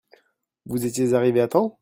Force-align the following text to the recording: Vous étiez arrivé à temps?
Vous 0.65 0.83
étiez 0.87 1.13
arrivé 1.13 1.41
à 1.41 1.47
temps? 1.47 1.77